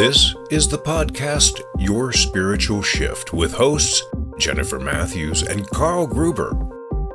This 0.00 0.34
is 0.50 0.66
the 0.66 0.78
podcast 0.78 1.60
Your 1.78 2.10
Spiritual 2.10 2.80
Shift 2.80 3.34
with 3.34 3.52
hosts 3.52 4.02
Jennifer 4.38 4.80
Matthews 4.80 5.42
and 5.42 5.68
Karl 5.68 6.06
Gruber. 6.06 6.56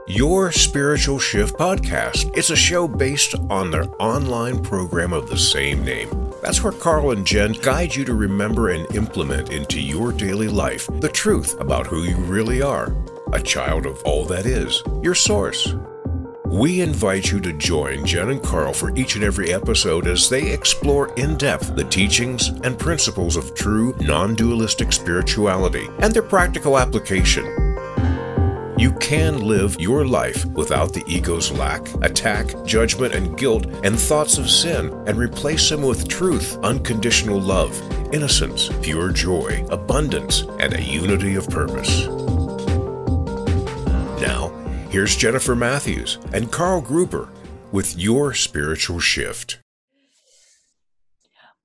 Your 0.05 0.51
Spiritual 0.51 1.17
Shift 1.17 1.58
podcast. 1.58 2.31
It's 2.37 2.51
a 2.51 2.56
show 2.56 2.87
based 2.87 3.33
on 3.49 3.71
their 3.71 3.87
online 3.99 4.62
program 4.62 5.13
of 5.13 5.28
the 5.28 5.37
same 5.37 5.83
name. 5.83 6.31
That's 6.44 6.62
where 6.62 6.74
Karl 6.74 7.10
and 7.10 7.26
Jen 7.26 7.53
guide 7.53 7.96
you 7.96 8.06
to 8.06 8.13
remember 8.13 8.69
and 8.69 8.96
implement 8.96 9.52
into 9.52 9.81
your 9.81 10.12
daily 10.12 10.47
life 10.47 10.88
the 10.99 11.10
truth 11.10 11.60
about 11.60 11.88
who 11.88 12.04
you 12.04 12.17
really 12.17 12.62
are 12.62 12.96
a 13.33 13.42
child 13.42 13.88
of 13.88 13.99
all 14.04 14.26
that 14.26 14.46
is, 14.46 14.83
your 15.02 15.15
source. 15.15 15.74
We 16.48 16.81
invite 16.81 17.31
you 17.31 17.39
to 17.41 17.53
join 17.53 18.05
Jen 18.05 18.30
and 18.30 18.41
Karl 18.41 18.71
for 18.71 18.95
each 18.95 19.16
and 19.16 19.23
every 19.23 19.52
episode 19.52 20.05
as 20.05 20.30
they 20.30 20.52
explore 20.52 21.12
in 21.16 21.38
depth 21.38 21.76
the 21.76 21.84
teachings 21.86 22.49
and 22.63 22.77
principles 22.77 23.36
of 23.36 23.55
true 23.55 23.95
non 24.02 24.36
dualistic 24.36 24.94
spirituality 24.94 25.88
and 26.00 26.13
their 26.13 26.22
practical 26.22 26.77
application. 26.77 27.45
You 28.77 28.91
can 29.00 29.41
live 29.41 29.80
your 29.80 30.05
life 30.05 30.45
without 30.45 30.94
the 30.94 31.03
ego's 31.08 31.52
lack, 31.52 31.88
attack, 32.03 32.53
judgment, 32.64 33.16
and 33.16 33.36
guilt 33.38 33.66
and 33.84 34.00
thoughts 34.00 34.38
of 34.38 34.50
sin 34.50 34.94
and 35.08 35.17
replace 35.17 35.70
them 35.70 35.81
with 35.81 36.08
truth, 36.08 36.59
unconditional 36.62 37.39
love, 37.39 37.73
innocence, 38.14 38.70
pure 38.84 39.12
joy, 39.12 39.66
abundance, 39.72 40.41
and 40.59 40.73
a 40.73 40.81
unity 40.81 41.36
of 41.36 41.50
purpose. 41.50 42.08
Here's 44.95 45.17
Jennifer 45.17 45.58
Matthews 45.58 46.20
and 46.31 46.49
Karl 46.54 46.80
Gruber 46.80 47.27
with 47.73 47.99
Your 47.99 48.34
Spiritual 48.34 49.02
Shift. 49.02 49.59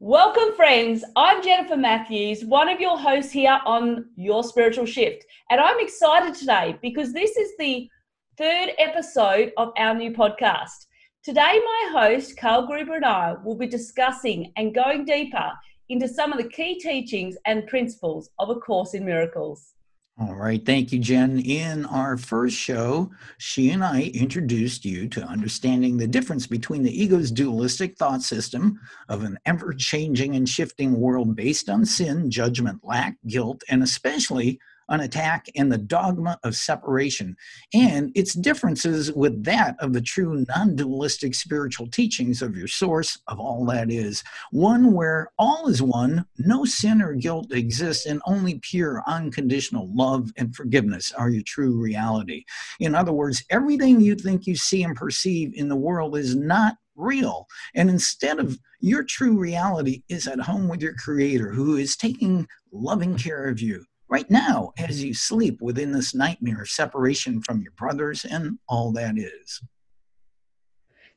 Welcome, 0.01 0.53
friends. 0.57 1.05
I'm 1.15 1.41
Jennifer 1.41 1.77
Matthews, 1.77 2.45
one 2.45 2.69
of 2.69 2.81
your 2.81 2.99
hosts 2.99 3.31
here 3.31 3.61
on 3.65 4.07
Your 4.17 4.43
Spiritual 4.43 4.85
Shift. 4.85 5.25
And 5.49 5.61
I'm 5.61 5.79
excited 5.79 6.35
today 6.35 6.77
because 6.83 7.13
this 7.13 7.37
is 7.37 7.53
the 7.57 7.89
third 8.37 8.71
episode 8.79 9.53
of 9.57 9.71
our 9.79 9.95
new 9.95 10.11
podcast. 10.11 10.87
Today, 11.23 11.61
my 11.65 11.91
host, 11.93 12.37
Karl 12.37 12.67
Gruber, 12.67 12.97
and 12.97 13.05
I 13.05 13.37
will 13.45 13.55
be 13.55 13.69
discussing 13.69 14.53
and 14.57 14.75
going 14.75 15.05
deeper 15.05 15.53
into 15.89 16.09
some 16.09 16.33
of 16.33 16.39
the 16.39 16.49
key 16.49 16.81
teachings 16.81 17.37
and 17.47 17.69
principles 17.69 18.31
of 18.41 18.51
A 18.51 18.57
Course 18.57 18.95
in 18.95 19.05
Miracles. 19.05 19.75
All 20.21 20.35
right. 20.35 20.65
Thank 20.65 20.93
you, 20.93 20.99
Jen. 20.99 21.39
In 21.39 21.87
our 21.87 22.19
first 22.19 22.55
show, 22.55 23.11
she 23.39 23.71
and 23.71 23.83
I 23.83 24.13
introduced 24.13 24.85
you 24.85 25.09
to 25.09 25.25
understanding 25.25 25.97
the 25.97 26.07
difference 26.07 26.47
between 26.47 26.83
the 26.83 27.03
ego's 27.03 27.31
dualistic 27.31 27.97
thought 27.97 28.21
system 28.21 28.79
of 29.09 29.23
an 29.23 29.39
ever 29.47 29.73
changing 29.73 30.37
and 30.37 30.47
shifting 30.47 31.01
world 31.01 31.35
based 31.35 31.71
on 31.71 31.87
sin, 31.87 32.31
judgment, 32.31 32.81
lack, 32.85 33.17
guilt, 33.29 33.63
and 33.71 33.83
especially 33.83 34.61
on 34.91 35.01
attack 35.01 35.47
and 35.57 35.73
the 35.73 35.79
dogma 35.79 36.39
of 36.45 36.57
separation, 36.57 37.37
and 37.73 38.11
its 38.15 38.35
differences 38.35 39.13
with 39.13 39.43
that 39.45 39.77
of 39.79 39.93
the 39.93 40.01
true 40.01 40.45
non 40.49 40.77
dualistic 40.77 41.35
spiritual 41.35 41.87
teachings 41.87 42.43
of 42.43 42.57
your 42.57 42.69
source 42.69 43.19
of 43.29 43.39
all 43.39 43.65
that 43.67 43.91
is. 43.91 44.23
One 44.51 44.93
where 44.93 45.31
all 45.39 45.69
is 45.69 45.81
one, 45.81 46.27
no 46.39 46.65
sin 46.65 47.01
or 47.01 47.15
guilt 47.15 47.53
exists, 47.53 48.07
and 48.07 48.21
only 48.27 48.59
pure, 48.59 49.03
unconditional 49.07 49.89
love 49.95 50.31
and 50.37 50.55
forgiveness 50.55 51.13
are 51.13 51.31
your 51.31 51.45
true 51.47 51.81
reality. 51.81 52.45
In 52.81 52.95
other 52.95 53.13
words, 53.13 53.43
everything 53.51 54.01
you 54.01 54.17
think 54.17 54.47
you 54.47 54.57
see 54.57 54.83
and 54.83 54.97
perceive 54.97 55.53
in 55.55 55.69
the 55.69 55.77
world 55.77 56.17
is 56.17 56.35
not 56.35 56.75
real. 56.97 57.47
And 57.75 57.89
instead 57.89 58.39
of 58.39 58.59
your 58.81 59.05
true 59.05 59.39
reality 59.39 60.03
is 60.09 60.27
at 60.27 60.41
home 60.41 60.69
with 60.69 60.83
your 60.83 60.95
creator 60.95 61.51
who 61.51 61.77
is 61.77 61.97
taking 61.97 62.47
loving 62.73 63.17
care 63.17 63.49
of 63.49 63.61
you 63.61 63.85
right 64.11 64.29
now 64.31 64.73
as 64.77 65.03
you 65.03 65.15
sleep 65.15 65.63
within 65.63 65.93
this 65.93 66.15
nightmare 66.15 66.63
of 66.63 66.69
separation 66.69 67.41
from 67.41 67.63
your 67.63 67.73
brothers 67.73 68.25
and 68.25 68.59
all 68.69 68.93
that 68.93 69.17
is. 69.17 69.63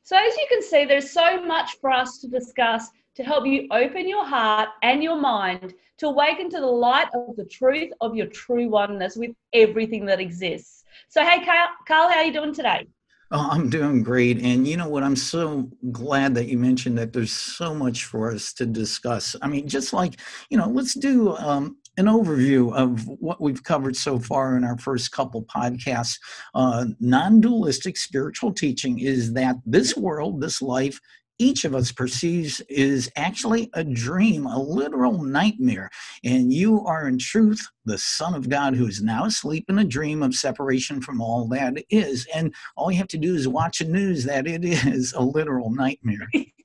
So, 0.02 0.16
as 0.16 0.36
you 0.36 0.46
can 0.48 0.62
see, 0.62 0.84
there's 0.84 1.10
so 1.10 1.44
much 1.44 1.78
for 1.80 1.90
us 1.90 2.18
to 2.20 2.28
discuss 2.28 2.90
to 3.16 3.22
help 3.22 3.46
you 3.46 3.66
open 3.70 4.08
your 4.08 4.24
heart 4.24 4.68
and 4.82 5.02
your 5.02 5.18
mind 5.18 5.74
to 5.98 6.06
awaken 6.06 6.50
to 6.50 6.60
the 6.60 6.66
light 6.66 7.08
of 7.14 7.36
the 7.36 7.44
truth 7.44 7.90
of 8.00 8.14
your 8.14 8.26
true 8.26 8.68
oneness 8.68 9.16
with 9.16 9.30
everything 9.52 10.04
that 10.06 10.20
exists. 10.20 10.84
So, 11.08 11.24
hey, 11.24 11.44
Karl, 11.44 11.68
Karl 11.86 12.08
how 12.08 12.18
are 12.18 12.24
you 12.24 12.32
doing 12.32 12.54
today? 12.54 12.86
Oh, 13.30 13.48
I'm 13.50 13.70
doing 13.70 14.02
great. 14.02 14.42
And 14.42 14.66
you 14.68 14.76
know 14.76 14.88
what? 14.88 15.02
I'm 15.02 15.16
so 15.16 15.70
glad 15.90 16.34
that 16.34 16.46
you 16.46 16.58
mentioned 16.58 16.98
that 16.98 17.12
there's 17.12 17.32
so 17.32 17.74
much 17.74 18.04
for 18.04 18.30
us 18.30 18.52
to 18.54 18.66
discuss. 18.66 19.34
I 19.40 19.48
mean, 19.48 19.66
just 19.66 19.92
like, 19.92 20.20
you 20.50 20.58
know, 20.58 20.68
let's 20.68 20.94
do 20.94 21.34
um, 21.36 21.78
an 21.96 22.06
overview 22.06 22.74
of 22.74 23.06
what 23.06 23.40
we've 23.40 23.62
covered 23.62 23.96
so 23.96 24.18
far 24.18 24.56
in 24.56 24.64
our 24.64 24.78
first 24.78 25.12
couple 25.12 25.44
podcasts. 25.44 26.18
Uh, 26.54 26.86
non 27.00 27.40
dualistic 27.40 27.96
spiritual 27.96 28.52
teaching 28.52 28.98
is 28.98 29.32
that 29.34 29.56
this 29.64 29.96
world, 29.96 30.40
this 30.40 30.60
life, 30.60 31.00
each 31.38 31.64
of 31.64 31.74
us 31.74 31.90
perceives 31.90 32.60
is 32.68 33.10
actually 33.16 33.68
a 33.74 33.82
dream, 33.82 34.46
a 34.46 34.58
literal 34.58 35.22
nightmare. 35.22 35.90
And 36.22 36.52
you 36.52 36.84
are, 36.86 37.08
in 37.08 37.18
truth, 37.18 37.60
the 37.84 37.98
Son 37.98 38.34
of 38.34 38.48
God 38.48 38.76
who 38.76 38.86
is 38.86 39.02
now 39.02 39.24
asleep 39.24 39.64
in 39.68 39.78
a 39.78 39.84
dream 39.84 40.22
of 40.22 40.34
separation 40.34 41.00
from 41.00 41.20
all 41.20 41.48
that 41.48 41.74
is. 41.90 42.26
And 42.34 42.54
all 42.76 42.90
you 42.90 42.98
have 42.98 43.08
to 43.08 43.18
do 43.18 43.34
is 43.34 43.48
watch 43.48 43.80
the 43.80 43.86
news 43.86 44.24
that 44.24 44.46
it 44.46 44.64
is 44.64 45.12
a 45.12 45.22
literal 45.22 45.70
nightmare. 45.70 46.28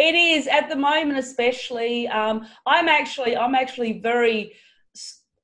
It 0.00 0.14
is 0.14 0.46
at 0.46 0.70
the 0.70 0.76
moment, 0.76 1.18
especially. 1.18 2.08
Um, 2.08 2.46
I'm 2.66 2.88
actually, 2.88 3.36
I'm 3.36 3.54
actually 3.54 4.00
very. 4.00 4.52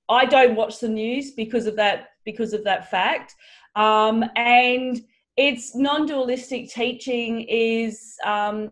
I 0.08 0.24
don't 0.24 0.56
watch 0.56 0.80
the 0.80 0.88
news 0.88 1.32
because 1.32 1.66
of 1.66 1.76
that, 1.76 2.10
because 2.24 2.52
of 2.54 2.64
that 2.64 2.90
fact, 2.90 3.34
um, 3.74 4.24
and 4.36 5.00
it's 5.36 5.76
non-dualistic 5.76 6.70
teaching 6.70 7.42
is, 7.42 8.14
um, 8.24 8.70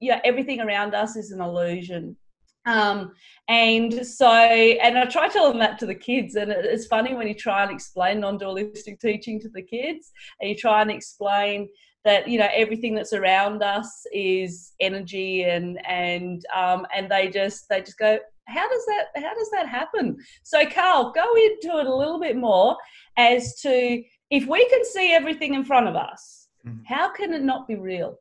yeah, 0.00 0.20
everything 0.24 0.60
around 0.60 0.94
us 0.94 1.16
is 1.16 1.32
an 1.32 1.40
illusion. 1.40 2.16
Um, 2.66 3.12
and 3.48 4.06
so, 4.06 4.30
and 4.30 4.96
I 4.96 5.04
try 5.06 5.28
telling 5.28 5.58
that 5.58 5.78
to 5.80 5.86
the 5.86 5.94
kids, 5.94 6.36
and 6.36 6.52
it's 6.52 6.86
funny 6.86 7.14
when 7.14 7.28
you 7.28 7.34
try 7.34 7.62
and 7.62 7.72
explain 7.72 8.20
non-dualistic 8.20 9.00
teaching 9.00 9.40
to 9.40 9.48
the 9.48 9.62
kids, 9.62 10.12
and 10.40 10.50
you 10.50 10.56
try 10.56 10.80
and 10.80 10.90
explain 10.90 11.68
that 12.04 12.28
you 12.28 12.38
know 12.38 12.48
everything 12.54 12.94
that's 12.94 13.12
around 13.12 13.62
us 13.62 14.06
is 14.12 14.72
energy 14.80 15.42
and 15.44 15.84
and 15.86 16.44
um, 16.54 16.86
and 16.94 17.10
they 17.10 17.28
just 17.28 17.68
they 17.68 17.80
just 17.80 17.98
go 17.98 18.18
how 18.46 18.68
does 18.68 18.86
that 18.86 19.06
how 19.16 19.34
does 19.34 19.50
that 19.50 19.66
happen 19.68 20.16
so 20.42 20.66
karl 20.66 21.12
go 21.12 21.24
into 21.34 21.78
it 21.78 21.86
a 21.86 21.94
little 21.94 22.20
bit 22.20 22.36
more 22.36 22.76
as 23.16 23.58
to 23.60 24.02
if 24.30 24.46
we 24.46 24.68
can 24.68 24.84
see 24.84 25.12
everything 25.12 25.54
in 25.54 25.64
front 25.64 25.88
of 25.88 25.96
us 25.96 26.48
mm-hmm. 26.66 26.78
how 26.84 27.10
can 27.10 27.32
it 27.32 27.42
not 27.42 27.66
be 27.66 27.74
real 27.74 28.18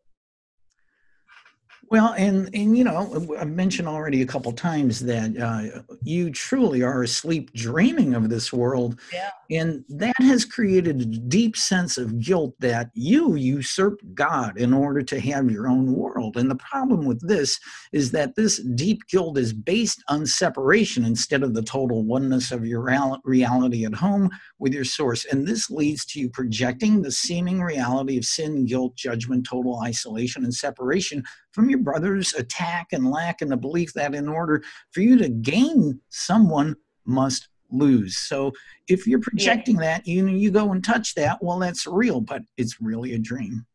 well, 1.94 2.16
and 2.18 2.50
and 2.56 2.76
you 2.76 2.84
know, 2.84 3.28
I've 3.38 3.52
mentioned 3.52 3.88
already 3.88 4.24
a 4.24 4.26
couple 4.26 4.52
times 4.52 5.02
that 5.02 5.38
uh, 5.38 5.84
you 6.02 6.32
truly 6.32 6.82
are 6.82 7.04
asleep 7.04 7.54
dreaming 7.54 8.16
of 8.16 8.30
this 8.30 8.52
world, 8.52 9.00
yeah. 9.14 9.30
and 9.52 9.86
that 9.90 10.16
has 10.18 10.44
created 10.44 11.02
a 11.02 11.06
deep 11.06 11.56
sense 11.56 12.00
of 12.00 12.20
guilt 12.20 12.56
that 12.58 12.90
you 12.96 13.36
usurped 13.36 14.04
God 14.16 14.58
in 14.58 14.74
order 14.74 15.04
to 15.04 15.20
have 15.20 15.52
your 15.52 15.68
own 15.68 15.94
world. 15.94 16.36
And 16.36 16.50
the 16.50 16.56
problem 16.56 17.06
with 17.06 17.22
this 17.28 17.60
is 17.92 18.10
that 18.10 18.36
this 18.36 18.58
deep 18.74 19.06
guilt 19.08 19.38
is 19.38 19.54
based 19.54 20.04
on 20.10 20.26
separation 20.26 21.06
instead 21.06 21.44
of 21.44 21.54
the 21.54 21.62
total 21.62 22.04
oneness 22.04 22.52
of 22.52 22.66
your 22.66 22.90
reality 23.24 23.86
at 23.86 23.94
home 23.94 24.32
with 24.58 24.74
your 24.74 24.84
source, 24.84 25.26
and 25.26 25.48
this 25.48 25.70
leads 25.70 26.06
to 26.06 26.20
you 26.20 26.28
projecting 26.32 27.04
the 27.04 27.12
seeming 27.12 27.62
reality 27.62 28.18
of 28.18 28.26
sin, 28.26 28.66
guilt, 28.66 28.96
judgment, 28.96 29.46
total 29.48 29.80
isolation, 29.84 30.44
and 30.44 30.56
separation 30.56 31.24
from 31.52 31.70
your 31.70 31.83
brother's 31.84 32.34
attack 32.34 32.88
and 32.92 33.10
lack 33.10 33.42
in 33.42 33.50
the 33.50 33.58
belief 33.58 33.94
that 33.94 34.16
in 34.16 34.28
order 34.28 34.64
for 34.92 35.02
you 35.02 35.18
to 35.18 35.30
gain, 35.30 36.00
someone 36.10 36.76
must 37.06 37.50
lose. 37.70 38.18
So 38.18 38.52
if 38.88 39.08
you're 39.08 39.20
projecting 39.20 39.76
yeah. 39.76 39.98
that, 39.98 40.08
you 40.08 40.28
you 40.28 40.52
go 40.52 40.72
and 40.72 40.84
touch 40.84 41.16
that, 41.16 41.44
well, 41.44 41.60
that's 41.60 41.88
real, 41.88 42.22
but 42.22 42.44
it's 42.58 42.80
really 42.82 43.14
a 43.14 43.20
dream. 43.20 43.66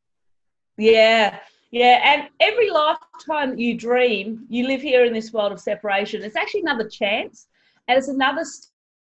Yeah. 0.76 1.38
Yeah, 1.70 2.00
and 2.02 2.28
every 2.40 2.70
lifetime 2.70 3.58
you 3.58 3.76
dream, 3.76 4.46
you 4.48 4.66
live 4.66 4.80
here 4.80 5.04
in 5.04 5.12
this 5.12 5.34
world 5.34 5.52
of 5.52 5.60
separation. 5.60 6.22
It's 6.22 6.34
actually 6.34 6.62
another 6.62 6.88
chance, 6.88 7.48
and 7.86 7.98
it's 7.98 8.08
another 8.08 8.42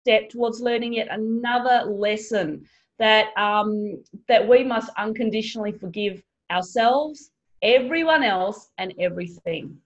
step 0.04 0.30
towards 0.30 0.62
learning 0.62 0.94
yet 0.94 1.08
another 1.10 1.90
lesson 1.90 2.68
that 3.00 3.36
um, 3.36 4.04
that 4.28 4.48
we 4.48 4.64
must 4.64 4.92
unconditionally 4.98 5.72
forgive 5.72 6.22
ourselves 6.52 7.32
everyone 7.62 8.24
else 8.24 8.70
and 8.78 8.94
everything. 9.00 9.78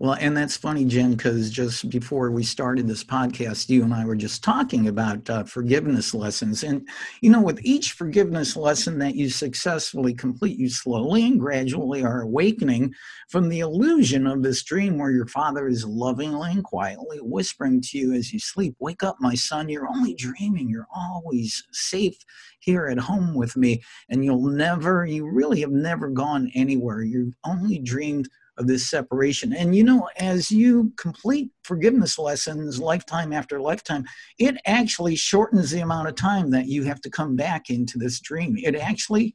Well, 0.00 0.16
and 0.18 0.34
that's 0.34 0.56
funny, 0.56 0.86
Jen, 0.86 1.10
because 1.10 1.50
just 1.50 1.90
before 1.90 2.30
we 2.30 2.42
started 2.42 2.88
this 2.88 3.04
podcast, 3.04 3.68
you 3.68 3.84
and 3.84 3.92
I 3.92 4.06
were 4.06 4.16
just 4.16 4.42
talking 4.42 4.88
about 4.88 5.28
uh, 5.28 5.44
forgiveness 5.44 6.14
lessons. 6.14 6.64
And, 6.64 6.88
you 7.20 7.28
know, 7.28 7.42
with 7.42 7.60
each 7.64 7.92
forgiveness 7.92 8.56
lesson 8.56 8.98
that 9.00 9.14
you 9.14 9.28
successfully 9.28 10.14
complete, 10.14 10.58
you 10.58 10.70
slowly 10.70 11.26
and 11.26 11.38
gradually 11.38 12.02
are 12.02 12.22
awakening 12.22 12.94
from 13.28 13.50
the 13.50 13.60
illusion 13.60 14.26
of 14.26 14.42
this 14.42 14.62
dream 14.62 14.96
where 14.96 15.10
your 15.10 15.26
father 15.26 15.68
is 15.68 15.84
lovingly 15.84 16.52
and 16.52 16.64
quietly 16.64 17.18
whispering 17.20 17.82
to 17.82 17.98
you 17.98 18.14
as 18.14 18.32
you 18.32 18.38
sleep, 18.38 18.74
Wake 18.78 19.02
up, 19.02 19.16
my 19.20 19.34
son, 19.34 19.68
you're 19.68 19.86
only 19.86 20.14
dreaming. 20.14 20.70
You're 20.70 20.88
always 20.96 21.62
safe 21.72 22.16
here 22.60 22.86
at 22.86 22.98
home 22.98 23.34
with 23.34 23.54
me. 23.54 23.82
And 24.08 24.24
you'll 24.24 24.48
never, 24.48 25.04
you 25.04 25.30
really 25.30 25.60
have 25.60 25.72
never 25.72 26.08
gone 26.08 26.50
anywhere. 26.54 27.02
You've 27.02 27.34
only 27.44 27.78
dreamed 27.78 28.30
of 28.60 28.66
this 28.66 28.88
separation. 28.88 29.52
And 29.52 29.74
you 29.74 29.82
know, 29.82 30.08
as 30.18 30.50
you 30.50 30.92
complete 30.96 31.50
forgiveness 31.64 32.18
lessons 32.18 32.78
lifetime 32.78 33.32
after 33.32 33.60
lifetime, 33.60 34.04
it 34.38 34.56
actually 34.66 35.16
shortens 35.16 35.70
the 35.70 35.80
amount 35.80 36.08
of 36.08 36.14
time 36.14 36.50
that 36.50 36.66
you 36.66 36.84
have 36.84 37.00
to 37.00 37.10
come 37.10 37.34
back 37.34 37.70
into 37.70 37.98
this 37.98 38.20
dream. 38.20 38.56
It 38.58 38.76
actually 38.76 39.34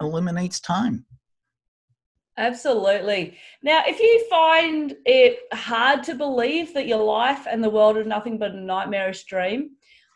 eliminates 0.00 0.60
time. 0.60 1.04
Absolutely. 2.36 3.36
Now, 3.62 3.82
if 3.86 4.00
you 4.00 4.26
find 4.28 4.96
it 5.04 5.40
hard 5.52 6.02
to 6.04 6.14
believe 6.14 6.74
that 6.74 6.88
your 6.88 7.02
life 7.02 7.46
and 7.48 7.62
the 7.62 7.70
world 7.70 7.96
are 7.96 8.04
nothing 8.04 8.38
but 8.38 8.52
a 8.52 8.60
nightmarish 8.60 9.24
dream, 9.24 9.70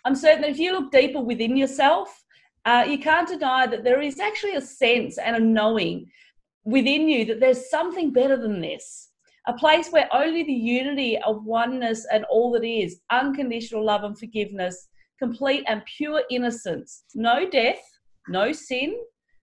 I'm 0.05 0.17
certain 0.17 0.43
that 0.43 0.51
if 0.51 0.59
you 0.59 0.73
look 0.73 0.91
deeper 0.91 1.21
within 1.21 1.57
yourself, 1.57 2.25
uh, 2.65 2.85
you 2.89 2.99
can't 2.99 3.29
deny 3.29 3.67
that 3.67 3.85
there 3.85 4.01
is 4.01 4.19
actually 4.19 4.55
a 4.55 4.61
sense 4.61 5.19
and 5.19 5.37
a 5.37 5.41
knowing 5.41 6.11
within 6.69 7.09
you 7.09 7.25
that 7.25 7.41
there's 7.41 7.71
something 7.71 8.13
better 8.13 8.37
than 8.37 8.61
this. 8.61 9.09
A 9.47 9.55
place 9.55 9.89
where 9.89 10.07
only 10.13 10.43
the 10.43 10.53
unity 10.53 11.19
of 11.27 11.47
oneness 11.47 12.07
and 12.13 12.25
all 12.27 12.53
that 12.53 12.65
is, 12.65 13.01
unconditional 13.11 13.83
love 13.83 14.05
and 14.05 14.19
forgiveness, 14.19 14.89
complete 15.19 15.65
and 15.67 15.83
pure 15.97 16.23
innocence, 16.31 17.05
no 17.15 17.49
death, 17.49 17.81
no 18.29 18.53
sin, 18.53 18.95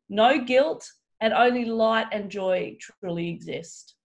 no 0.08 0.44
guilt, 0.44 0.88
and 1.20 1.34
only 1.34 1.66
light 1.66 2.06
and 2.12 2.30
joy 2.30 2.78
truly 2.80 3.30
exist. 3.30 3.96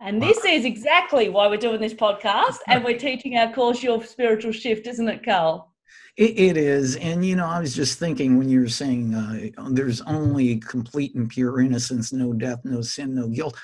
And 0.00 0.22
this 0.22 0.42
is 0.46 0.64
exactly 0.64 1.28
why 1.28 1.48
we're 1.48 1.58
doing 1.58 1.80
this 1.80 1.92
podcast 1.92 2.58
and 2.66 2.82
we're 2.82 2.98
teaching 2.98 3.36
our 3.36 3.52
course, 3.52 3.82
Your 3.82 4.02
Spiritual 4.02 4.52
Shift, 4.52 4.86
isn't 4.86 5.08
it, 5.08 5.22
Karl? 5.22 5.73
It, 6.16 6.38
it 6.38 6.56
is. 6.56 6.96
And, 6.96 7.24
you 7.24 7.36
know, 7.36 7.46
I 7.46 7.60
was 7.60 7.74
just 7.74 7.98
thinking 7.98 8.38
when 8.38 8.48
you 8.48 8.60
were 8.60 8.68
saying 8.68 9.14
uh, 9.14 9.48
there's 9.70 10.00
only 10.02 10.58
complete 10.58 11.14
and 11.14 11.28
pure 11.28 11.60
innocence, 11.60 12.12
no 12.12 12.32
death, 12.32 12.60
no 12.64 12.82
sin, 12.82 13.14
no 13.14 13.28
guilt, 13.28 13.56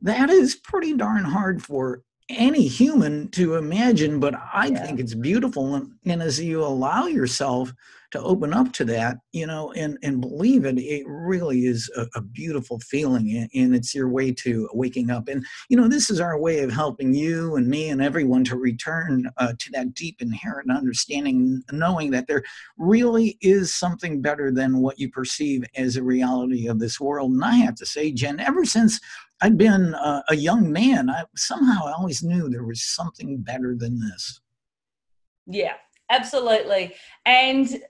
that 0.00 0.30
is 0.30 0.56
pretty 0.56 0.94
darn 0.94 1.24
hard 1.24 1.62
for 1.62 2.02
any 2.28 2.66
human 2.66 3.28
to 3.28 3.56
imagine, 3.56 4.18
but 4.18 4.34
I 4.34 4.68
yeah. 4.68 4.84
think 4.84 4.98
it's 4.98 5.14
beautiful. 5.14 5.74
And, 5.74 5.92
and, 6.06 6.22
as 6.22 6.40
you 6.40 6.64
allow 6.64 7.06
yourself 7.06 7.72
to 8.14 8.22
open 8.22 8.54
up 8.54 8.72
to 8.72 8.84
that, 8.84 9.16
you 9.32 9.44
know, 9.44 9.72
and, 9.72 9.98
and 10.04 10.20
believe 10.20 10.64
it, 10.64 10.78
it 10.78 11.04
really 11.08 11.66
is 11.66 11.90
a, 11.96 12.06
a 12.14 12.20
beautiful 12.22 12.78
feeling. 12.78 13.48
And, 13.52 13.74
it's 13.74 13.92
your 13.92 14.08
way 14.08 14.30
to 14.30 14.68
waking 14.72 15.10
up. 15.10 15.26
And, 15.26 15.44
you 15.68 15.76
know, 15.76 15.88
this 15.88 16.08
is 16.10 16.20
our 16.20 16.38
way 16.38 16.60
of 16.60 16.70
helping 16.70 17.12
you 17.12 17.56
and 17.56 17.66
me 17.66 17.88
and 17.88 18.00
everyone 18.00 18.44
to 18.44 18.56
return 18.56 19.28
uh, 19.38 19.54
to 19.58 19.70
that 19.72 19.94
deep 19.94 20.22
inherent 20.22 20.70
understanding, 20.70 21.60
knowing 21.72 22.12
that 22.12 22.28
there 22.28 22.44
really 22.78 23.36
is 23.40 23.74
something 23.74 24.22
better 24.22 24.52
than 24.52 24.78
what 24.78 25.00
you 25.00 25.10
perceive 25.10 25.64
as 25.74 25.96
a 25.96 26.04
reality 26.04 26.68
of 26.68 26.78
this 26.78 27.00
world. 27.00 27.32
And 27.32 27.44
I 27.44 27.56
have 27.56 27.74
to 27.76 27.86
say, 27.86 28.12
Jen, 28.12 28.38
ever 28.38 28.64
since 28.64 29.00
I'd 29.40 29.58
been 29.58 29.94
uh, 29.94 30.22
a 30.28 30.36
young 30.36 30.70
man. 30.70 31.10
I 31.10 31.24
somehow 31.34 31.86
I 31.86 31.92
always 31.92 32.22
knew 32.22 32.48
there 32.48 32.64
was 32.64 32.84
something 32.84 33.38
better 33.38 33.74
than 33.76 33.98
this. 33.98 34.40
Yeah, 35.46 35.74
absolutely. 36.10 36.94
And 37.26 37.82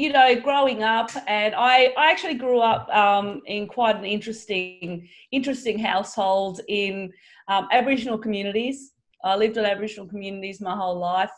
you 0.00 0.10
know, 0.10 0.34
growing 0.40 0.82
up, 0.82 1.10
and 1.26 1.54
I, 1.54 1.92
I 1.98 2.10
actually 2.10 2.34
grew 2.34 2.60
up 2.60 2.88
um, 2.88 3.42
in 3.44 3.66
quite 3.66 3.96
an 3.96 4.06
interesting, 4.06 5.06
interesting 5.30 5.78
household 5.78 6.62
in 6.68 7.12
um, 7.48 7.68
Aboriginal 7.70 8.16
communities. 8.16 8.92
I 9.22 9.36
lived 9.36 9.58
in 9.58 9.66
Aboriginal 9.66 10.08
communities 10.08 10.58
my 10.62 10.74
whole 10.74 10.98
life. 10.98 11.32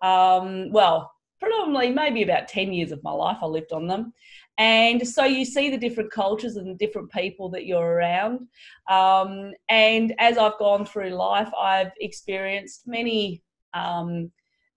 Um, 0.00 0.70
well, 0.70 1.10
predominantly, 1.40 1.90
maybe 1.90 2.22
about 2.22 2.46
10 2.46 2.72
years 2.72 2.92
of 2.92 3.02
my 3.02 3.10
life, 3.10 3.38
I 3.42 3.46
lived 3.46 3.72
on 3.72 3.88
them. 3.88 4.12
And 4.58 5.06
so 5.06 5.24
you 5.24 5.44
see 5.44 5.68
the 5.68 5.76
different 5.76 6.12
cultures 6.12 6.54
and 6.54 6.68
the 6.68 6.86
different 6.86 7.10
people 7.10 7.48
that 7.48 7.66
you're 7.66 7.94
around. 7.96 8.46
Um, 8.88 9.54
and 9.68 10.14
as 10.20 10.38
I've 10.38 10.58
gone 10.60 10.86
through 10.86 11.10
life, 11.10 11.50
I've 11.60 11.90
experienced 12.00 12.86
many, 12.86 13.42
um, 13.72 14.30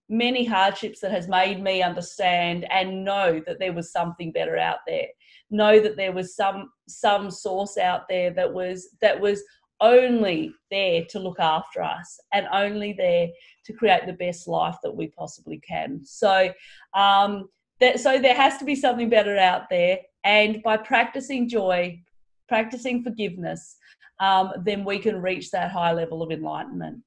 many 0.10 0.46
hardships 0.46 1.00
that 1.02 1.12
has 1.12 1.28
made 1.28 1.62
me 1.62 1.82
understand 1.82 2.66
and 2.72 3.04
know 3.04 3.42
that 3.46 3.60
there 3.60 3.74
was 3.74 3.92
something 3.92 4.32
better 4.32 4.58
out 4.58 4.80
there. 4.88 5.08
Know 5.50 5.80
that 5.80 5.98
there 5.98 6.12
was 6.12 6.36
some 6.36 6.72
some 6.88 7.30
source 7.30 7.78
out 7.78 8.08
there 8.08 8.32
that 8.32 8.52
was 8.54 8.96
that 9.02 9.20
was 9.20 9.44
only 9.80 10.54
there 10.72 11.06
to 11.10 11.20
look 11.20 11.40
after 11.40 11.82
us 11.82 12.20
and 12.34 12.48
only 12.52 12.94
there 12.94 13.28
to 13.66 13.74
create 13.74 14.06
the 14.06 14.14
best 14.14 14.48
life 14.48 14.76
that 14.84 14.96
we 14.96 15.08
possibly 15.08 15.60
can. 15.60 16.02
So 16.04 16.52
um, 16.94 17.50
that, 17.80 18.00
so 18.00 18.20
there 18.20 18.36
has 18.36 18.58
to 18.58 18.66
be 18.66 18.76
something 18.76 19.10
better 19.10 19.38
out 19.38 19.70
there. 19.70 20.00
And 20.24 20.64
by 20.64 20.78
practicing 20.78 21.48
joy, 21.48 22.02
practicing 22.48 23.04
forgiveness, 23.04 23.78
um, 24.20 24.52
then 24.64 24.84
we 24.84 25.00
can 25.00 25.22
reach 25.22 25.52
that 25.52 25.72
high 25.72 25.94
level 25.94 26.24
of 26.24 26.32
enlightenment. 26.32 27.04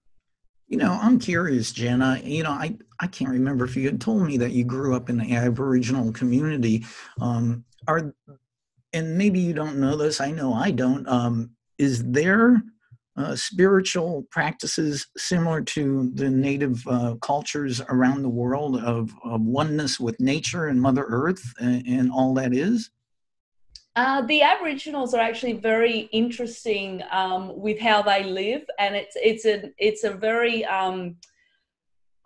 You 0.70 0.76
know, 0.76 0.98
I'm 1.02 1.18
curious, 1.18 1.72
Jenna. 1.72 2.20
You 2.22 2.44
know, 2.44 2.52
I, 2.52 2.78
I 3.00 3.08
can't 3.08 3.32
remember 3.32 3.64
if 3.64 3.76
you 3.76 3.86
had 3.86 4.00
told 4.00 4.22
me 4.22 4.36
that 4.36 4.52
you 4.52 4.62
grew 4.62 4.94
up 4.94 5.10
in 5.10 5.18
the 5.18 5.34
Aboriginal 5.34 6.12
community. 6.12 6.86
Um, 7.20 7.64
are 7.88 8.14
and 8.92 9.18
maybe 9.18 9.40
you 9.40 9.52
don't 9.52 9.78
know 9.78 9.96
this. 9.96 10.20
I 10.20 10.30
know 10.30 10.54
I 10.54 10.70
don't. 10.70 11.08
Um, 11.08 11.50
is 11.78 12.04
there 12.04 12.62
uh, 13.16 13.34
spiritual 13.34 14.26
practices 14.30 15.08
similar 15.16 15.60
to 15.60 16.10
the 16.14 16.30
native 16.30 16.86
uh, 16.86 17.16
cultures 17.20 17.80
around 17.88 18.22
the 18.22 18.28
world 18.28 18.76
of, 18.76 19.12
of, 19.24 19.42
oneness 19.42 19.98
with 19.98 20.18
nature 20.20 20.66
and 20.66 20.80
Mother 20.80 21.04
Earth 21.08 21.42
and, 21.58 21.84
and 21.86 22.12
all 22.12 22.32
that 22.34 22.54
is? 22.54 22.90
Uh, 24.00 24.22
the 24.22 24.40
Aboriginals 24.40 25.12
are 25.12 25.20
actually 25.20 25.52
very 25.52 26.08
interesting 26.10 27.02
um, 27.10 27.60
with 27.60 27.78
how 27.78 28.00
they 28.00 28.24
live, 28.24 28.62
and 28.78 28.96
it's 28.96 29.14
it's 29.16 29.44
a 29.44 29.70
it's 29.76 30.04
a 30.04 30.12
very 30.12 30.64
um, 30.64 31.16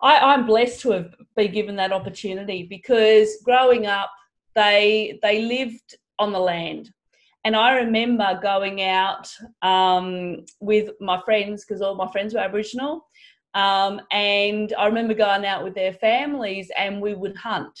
I, 0.01 0.13
I'm 0.19 0.45
blessed 0.45 0.79
to 0.81 0.91
have 0.91 1.13
been 1.35 1.51
given 1.51 1.75
that 1.75 1.91
opportunity 1.91 2.63
because 2.63 3.41
growing 3.43 3.87
up, 3.87 4.09
they 4.55 5.19
they 5.21 5.41
lived 5.41 5.97
on 6.17 6.31
the 6.31 6.39
land 6.39 6.93
and 7.43 7.57
I 7.57 7.75
remember 7.75 8.39
going 8.41 8.81
out 8.81 9.27
um, 9.61 10.45
with 10.61 10.91
my 11.01 11.21
friends 11.25 11.65
because 11.65 11.81
all 11.81 11.95
my 11.95 12.09
friends 12.11 12.33
were 12.33 12.39
Aboriginal. 12.39 13.05
Um, 13.53 13.99
and 14.11 14.73
I 14.77 14.85
remember 14.87 15.13
going 15.13 15.45
out 15.45 15.63
with 15.65 15.75
their 15.75 15.93
families 15.93 16.71
and 16.77 17.01
we 17.01 17.13
would 17.13 17.35
hunt. 17.35 17.77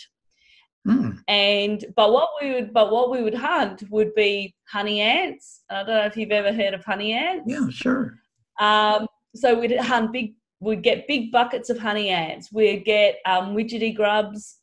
Mm. 0.85 1.19
And 1.27 1.85
but 1.95 2.11
what 2.11 2.29
we 2.41 2.53
would 2.53 2.73
but 2.73 2.91
what 2.91 3.09
we 3.09 3.23
would 3.23 3.33
hunt 3.33 3.83
would 3.89 4.13
be 4.13 4.55
honey 4.67 5.01
ants. 5.01 5.63
I 5.69 5.83
don't 5.83 5.87
know 5.87 6.05
if 6.05 6.15
you've 6.15 6.31
ever 6.31 6.53
heard 6.53 6.73
of 6.73 6.85
honey 6.85 7.13
ants. 7.13 7.45
Yeah, 7.47 7.67
sure. 7.69 8.19
Um, 8.59 9.07
so 9.33 9.59
we'd 9.59 9.77
hunt 9.77 10.13
big. 10.13 10.35
We'd 10.59 10.83
get 10.83 11.07
big 11.07 11.31
buckets 11.31 11.69
of 11.69 11.79
honey 11.79 12.09
ants. 12.09 12.51
We'd 12.51 12.85
get 12.85 13.17
um, 13.25 13.55
witchetty 13.55 13.95
grubs. 13.95 14.59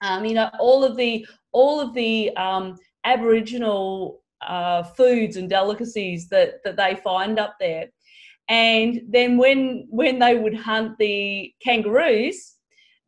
Um, 0.00 0.24
you 0.24 0.34
know, 0.34 0.50
all 0.58 0.84
of 0.84 0.96
the 0.96 1.26
all 1.52 1.80
of 1.80 1.94
the 1.94 2.34
um, 2.36 2.78
Aboriginal 3.04 4.22
uh, 4.40 4.82
foods 4.82 5.36
and 5.36 5.48
delicacies 5.48 6.28
that 6.28 6.62
that 6.64 6.76
they 6.76 6.96
find 6.96 7.38
up 7.38 7.56
there. 7.60 7.88
And 8.48 9.02
then 9.08 9.36
when 9.36 9.86
when 9.90 10.18
they 10.18 10.36
would 10.36 10.54
hunt 10.54 10.98
the 10.98 11.52
kangaroos, 11.62 12.51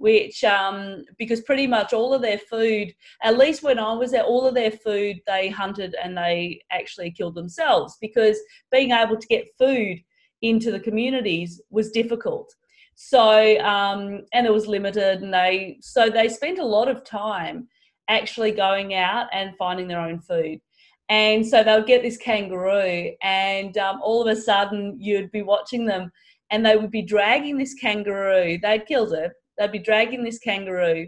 which 0.04 0.44
um, 0.44 1.02
because 1.16 1.40
pretty 1.40 1.66
much 1.66 1.94
all 1.94 2.12
of 2.12 2.20
their 2.20 2.36
food, 2.36 2.92
at 3.22 3.38
least 3.38 3.62
when 3.62 3.78
I 3.78 3.94
was 3.94 4.10
there, 4.10 4.22
all 4.22 4.46
of 4.46 4.54
their 4.54 4.70
food 4.70 5.16
they 5.26 5.48
hunted 5.48 5.96
and 6.02 6.14
they 6.14 6.60
actually 6.70 7.10
killed 7.10 7.34
themselves 7.34 7.96
because 8.02 8.38
being 8.70 8.90
able 8.90 9.16
to 9.16 9.26
get 9.28 9.56
food 9.58 9.98
into 10.42 10.70
the 10.70 10.78
communities 10.78 11.58
was 11.70 11.90
difficult. 11.90 12.54
So 12.96 13.58
um, 13.60 14.26
and 14.34 14.46
it 14.46 14.52
was 14.52 14.66
limited, 14.66 15.22
and 15.22 15.32
they 15.32 15.78
so 15.80 16.10
they 16.10 16.28
spent 16.28 16.58
a 16.58 16.66
lot 16.76 16.88
of 16.90 17.02
time 17.02 17.66
actually 18.10 18.50
going 18.50 18.92
out 18.92 19.28
and 19.32 19.56
finding 19.56 19.88
their 19.88 20.00
own 20.00 20.20
food. 20.20 20.60
And 21.08 21.46
so 21.46 21.64
they'll 21.64 21.82
get 21.82 22.02
this 22.02 22.18
kangaroo, 22.18 23.12
and 23.22 23.78
um, 23.78 24.00
all 24.02 24.20
of 24.20 24.28
a 24.28 24.38
sudden 24.38 24.98
you'd 25.00 25.32
be 25.32 25.40
watching 25.40 25.86
them, 25.86 26.12
and 26.50 26.64
they 26.64 26.76
would 26.76 26.90
be 26.90 27.00
dragging 27.00 27.56
this 27.56 27.72
kangaroo. 27.72 28.58
They'd 28.58 28.84
killed 28.86 29.14
it. 29.14 29.32
They'd 29.58 29.72
be 29.72 29.78
dragging 29.78 30.24
this 30.24 30.38
kangaroo, 30.38 31.06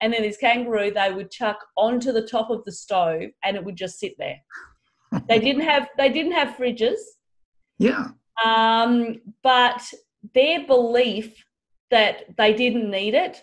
and 0.00 0.12
then 0.12 0.22
this 0.22 0.36
kangaroo 0.36 0.90
they 0.90 1.12
would 1.12 1.30
chuck 1.30 1.58
onto 1.76 2.12
the 2.12 2.26
top 2.26 2.50
of 2.50 2.64
the 2.64 2.72
stove, 2.72 3.30
and 3.44 3.56
it 3.56 3.64
would 3.64 3.76
just 3.76 3.98
sit 3.98 4.14
there. 4.18 4.38
they 5.28 5.38
didn't 5.38 5.62
have 5.62 5.88
they 5.96 6.10
didn't 6.10 6.32
have 6.32 6.56
fridges. 6.56 6.98
Yeah. 7.78 8.08
Um, 8.44 9.20
but 9.42 9.82
their 10.34 10.66
belief 10.66 11.44
that 11.90 12.36
they 12.36 12.52
didn't 12.52 12.90
need 12.90 13.14
it, 13.14 13.42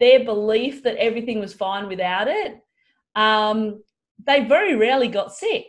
their 0.00 0.24
belief 0.24 0.82
that 0.82 0.96
everything 0.96 1.38
was 1.38 1.54
fine 1.54 1.88
without 1.88 2.28
it, 2.28 2.60
um, 3.14 3.82
they 4.26 4.44
very 4.44 4.74
rarely 4.74 5.08
got 5.08 5.34
sick. 5.34 5.66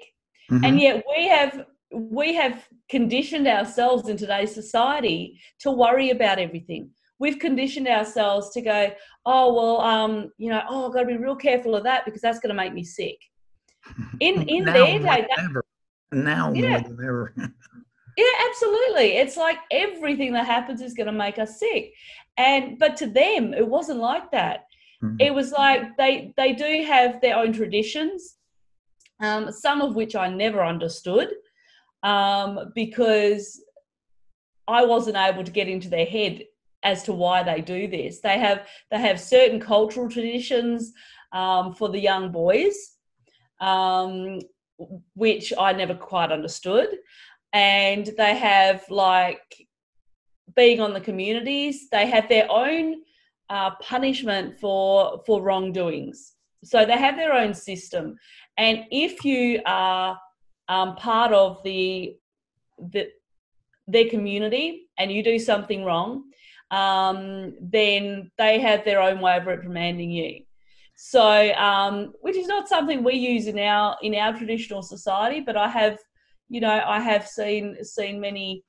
Mm-hmm. 0.51 0.65
And 0.65 0.79
yet 0.79 1.03
we 1.15 1.27
have 1.27 1.65
we 1.91 2.33
have 2.33 2.67
conditioned 2.89 3.47
ourselves 3.47 4.09
in 4.09 4.17
today's 4.17 4.53
society 4.53 5.39
to 5.59 5.71
worry 5.71 6.09
about 6.09 6.39
everything. 6.39 6.89
We've 7.19 7.39
conditioned 7.39 7.87
ourselves 7.87 8.49
to 8.51 8.61
go, 8.61 8.91
oh 9.25 9.53
well, 9.53 9.81
um, 9.81 10.31
you 10.37 10.49
know, 10.49 10.61
oh, 10.69 10.87
I've 10.87 10.93
got 10.93 11.01
to 11.01 11.07
be 11.07 11.17
real 11.17 11.35
careful 11.35 11.75
of 11.75 11.83
that 11.83 12.05
because 12.05 12.21
that's 12.21 12.39
going 12.39 12.49
to 12.49 12.55
make 12.55 12.73
me 12.73 12.83
sick. 12.83 13.17
In 14.19 14.49
in 14.49 14.65
their 14.65 14.73
day, 14.73 14.97
that, 14.97 15.27
now 16.11 16.51
yeah. 16.53 16.69
more 16.69 16.81
than 16.81 17.05
ever. 17.05 17.33
yeah, 18.17 18.25
absolutely. 18.49 19.17
It's 19.17 19.37
like 19.37 19.57
everything 19.71 20.33
that 20.33 20.47
happens 20.47 20.81
is 20.81 20.95
going 20.95 21.05
to 21.05 21.13
make 21.13 21.37
us 21.37 21.59
sick, 21.59 21.93
and 22.37 22.79
but 22.79 22.97
to 22.97 23.07
them, 23.07 23.53
it 23.53 23.67
wasn't 23.67 23.99
like 23.99 24.31
that. 24.31 24.65
Mm-hmm. 25.03 25.17
It 25.19 25.33
was 25.35 25.51
like 25.51 25.95
they 25.97 26.33
they 26.35 26.53
do 26.53 26.83
have 26.87 27.21
their 27.21 27.37
own 27.37 27.53
traditions, 27.53 28.37
um, 29.21 29.51
some 29.51 29.81
of 29.81 29.93
which 29.93 30.15
I 30.15 30.29
never 30.29 30.65
understood 30.65 31.29
um, 32.05 32.71
because 32.75 33.61
I 34.67 34.85
wasn't 34.85 35.17
able 35.17 35.43
to 35.43 35.51
get 35.51 35.67
into 35.67 35.89
their 35.89 36.05
head 36.05 36.43
as 36.85 37.03
to 37.03 37.11
why 37.11 37.43
they 37.43 37.59
do 37.59 37.87
this. 37.87 38.21
They 38.21 38.39
have 38.39 38.65
they 38.91 38.99
have 38.99 39.19
certain 39.19 39.59
cultural 39.59 40.07
traditions 40.07 40.93
um, 41.33 41.73
for 41.73 41.89
the 41.89 41.99
young 41.99 42.31
boys, 42.31 42.75
um, 43.59 44.39
which 45.15 45.51
I 45.59 45.73
never 45.73 45.95
quite 45.95 46.31
understood, 46.31 46.89
and 47.51 48.09
they 48.17 48.37
have 48.37 48.85
like 48.89 49.67
being 50.55 50.79
on 50.79 50.93
the 50.93 51.01
communities. 51.01 51.89
They 51.91 52.05
have 52.07 52.29
their 52.29 52.49
own 52.49 53.01
uh, 53.49 53.71
punishment 53.81 54.59
for 54.59 55.21
for 55.25 55.41
wrongdoings. 55.41 56.33
So 56.63 56.85
they 56.85 56.97
have 56.97 57.17
their 57.17 57.33
own 57.33 57.53
system, 57.53 58.15
and 58.57 58.85
if 58.91 59.25
you 59.25 59.61
are 59.65 60.19
um, 60.67 60.95
part 60.95 61.31
of 61.31 61.61
the, 61.63 62.17
the 62.91 63.09
their 63.87 64.09
community 64.09 64.89
and 64.97 65.11
you 65.11 65.21
do 65.23 65.37
something 65.37 65.83
wrong, 65.83 66.23
um, 66.71 67.53
then 67.61 68.31
they 68.37 68.59
have 68.59 68.83
their 68.83 69.01
own 69.01 69.19
way 69.21 69.37
of 69.37 69.45
reprimanding 69.45 70.11
you. 70.11 70.41
So, 70.95 71.53
um, 71.53 72.13
which 72.21 72.37
is 72.37 72.47
not 72.47 72.69
something 72.69 73.03
we 73.03 73.15
use 73.15 73.47
in 73.47 73.59
our 73.59 73.97
in 74.01 74.15
our 74.15 74.35
traditional 74.37 74.81
society, 74.81 75.41
but 75.41 75.57
I 75.57 75.67
have, 75.67 75.99
you 76.49 76.61
know, 76.61 76.81
I 76.85 76.99
have 76.99 77.27
seen 77.27 77.83
seen 77.83 78.19
many 78.19 78.63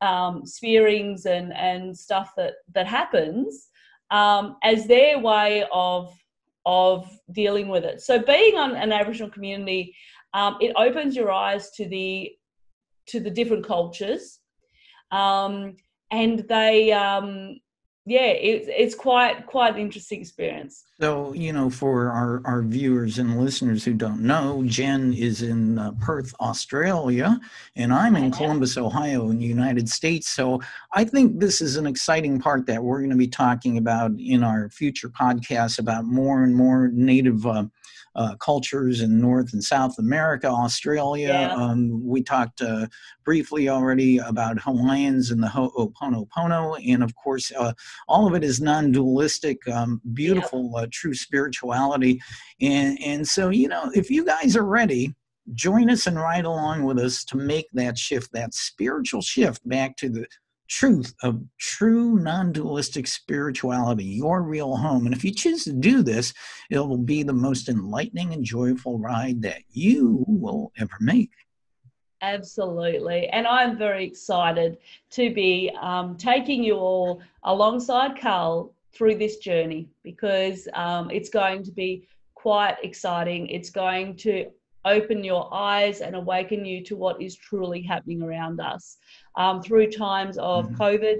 um, 0.00 0.46
spearings 0.46 1.26
and 1.26 1.52
and 1.54 1.96
stuff 1.96 2.32
that 2.36 2.54
that 2.74 2.86
happens 2.86 3.68
um, 4.10 4.56
as 4.62 4.86
their 4.86 5.18
way 5.18 5.66
of 5.72 6.14
of 6.64 7.10
dealing 7.32 7.68
with 7.68 7.84
it. 7.84 8.00
So, 8.00 8.18
being 8.18 8.56
on 8.56 8.74
an 8.74 8.92
Aboriginal 8.92 9.30
community 9.30 9.94
um, 10.34 10.56
it 10.60 10.72
opens 10.76 11.16
your 11.16 11.30
eyes 11.30 11.70
to 11.72 11.88
the 11.88 12.32
to 13.06 13.20
the 13.20 13.30
different 13.30 13.66
cultures 13.66 14.40
um, 15.10 15.76
and 16.10 16.40
they 16.48 16.92
um, 16.92 17.58
yeah 18.08 18.20
it's 18.20 18.66
it's 18.70 18.94
quite 18.94 19.44
quite 19.46 19.74
an 19.74 19.80
interesting 19.80 20.20
experience 20.20 20.84
so 20.98 21.32
you 21.34 21.52
know 21.52 21.68
for 21.68 22.10
our 22.10 22.40
our 22.46 22.62
viewers 22.62 23.18
and 23.18 23.38
listeners 23.38 23.84
who 23.84 23.92
don't 23.92 24.20
know 24.20 24.62
jen 24.66 25.12
is 25.12 25.42
in 25.42 25.78
uh, 25.78 25.92
perth 26.00 26.34
australia 26.40 27.38
and 27.76 27.92
i'm 27.92 28.16
in 28.16 28.30
columbus 28.30 28.78
ohio 28.78 29.28
in 29.28 29.38
the 29.38 29.44
united 29.44 29.88
states 29.88 30.28
so 30.28 30.58
i 30.94 31.04
think 31.04 31.38
this 31.38 31.60
is 31.60 31.76
an 31.76 31.86
exciting 31.86 32.40
part 32.40 32.64
that 32.64 32.82
we're 32.82 33.00
going 33.00 33.10
to 33.10 33.16
be 33.16 33.28
talking 33.28 33.76
about 33.76 34.10
in 34.18 34.42
our 34.42 34.70
future 34.70 35.10
podcasts 35.10 35.78
about 35.78 36.06
more 36.06 36.42
and 36.44 36.56
more 36.56 36.88
native 36.94 37.46
uh, 37.46 37.64
uh, 38.18 38.34
cultures 38.36 39.00
in 39.00 39.20
North 39.20 39.52
and 39.52 39.62
South 39.62 39.96
America, 39.98 40.48
Australia. 40.48 41.28
Yeah. 41.28 41.54
Um, 41.54 42.04
we 42.04 42.20
talked 42.20 42.60
uh, 42.60 42.88
briefly 43.24 43.68
already 43.68 44.18
about 44.18 44.58
Hawaiians 44.58 45.30
and 45.30 45.40
the 45.40 45.46
Ho'oponopono, 45.46 46.82
and 46.84 47.04
of 47.04 47.14
course, 47.14 47.52
uh, 47.56 47.72
all 48.06 48.26
of 48.26 48.34
it 48.34 48.44
is 48.44 48.60
non-dualistic, 48.60 49.66
um, 49.68 50.00
beautiful, 50.12 50.70
yeah. 50.74 50.82
Uh, 50.82 50.86
true 50.90 51.14
spirituality. 51.14 52.20
And 52.60 52.98
and 53.04 53.26
so, 53.26 53.50
you 53.50 53.68
know, 53.68 53.90
if 53.94 54.10
you 54.10 54.24
guys 54.24 54.56
are 54.56 54.64
ready, 54.64 55.14
join 55.54 55.90
us 55.90 56.06
and 56.06 56.16
ride 56.16 56.44
along 56.44 56.84
with 56.84 56.98
us 56.98 57.24
to 57.24 57.36
make 57.36 57.66
that 57.72 57.98
shift, 57.98 58.32
that 58.32 58.54
spiritual 58.54 59.22
shift 59.22 59.66
back 59.68 59.96
to 59.96 60.08
the 60.08 60.26
truth 60.68 61.14
of 61.22 61.42
true 61.58 62.18
non 62.18 62.52
dualistic 62.52 63.06
spirituality, 63.06 64.04
your 64.04 64.42
real 64.42 64.76
home. 64.76 65.06
And 65.06 65.14
if 65.14 65.24
you 65.24 65.32
choose 65.32 65.64
to 65.64 65.72
do 65.72 66.02
this, 66.02 66.32
it 66.70 66.78
will 66.78 66.98
be 66.98 67.22
the 67.22 67.32
most 67.32 67.68
enlightening 67.68 68.32
and 68.32 68.44
joyful 68.44 68.98
ride 68.98 69.42
that 69.42 69.62
you 69.70 70.24
will 70.28 70.72
ever 70.78 70.96
make. 71.00 71.30
Absolutely. 72.20 73.28
And 73.28 73.46
I'm 73.46 73.78
very 73.78 74.04
excited 74.04 74.78
to 75.10 75.32
be 75.32 75.70
um, 75.80 76.16
taking 76.16 76.64
you 76.64 76.74
all 76.74 77.22
alongside 77.44 78.20
Karl 78.20 78.74
through 78.92 79.16
this 79.16 79.36
journey 79.36 79.88
because 80.02 80.66
um, 80.74 81.10
it's 81.10 81.28
going 81.28 81.62
to 81.62 81.70
be 81.70 82.08
quite 82.34 82.76
exciting. 82.82 83.46
It's 83.46 83.70
going 83.70 84.16
to 84.16 84.50
open 84.84 85.22
your 85.22 85.52
eyes 85.52 86.00
and 86.00 86.16
awaken 86.16 86.64
you 86.64 86.82
to 86.84 86.96
what 86.96 87.20
is 87.22 87.36
truly 87.36 87.82
happening 87.82 88.22
around 88.22 88.60
us 88.60 88.96
um, 89.36 89.62
through 89.62 89.90
times 89.90 90.38
of 90.38 90.66
mm-hmm. 90.66 90.82
COVID, 90.82 91.18